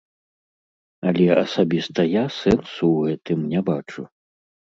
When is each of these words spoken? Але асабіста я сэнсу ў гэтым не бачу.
Але 1.11 1.27
асабіста 1.43 2.01
я 2.07 2.23
сэнсу 2.39 2.83
ў 2.95 2.99
гэтым 3.11 3.39
не 3.53 3.61
бачу. 3.71 4.01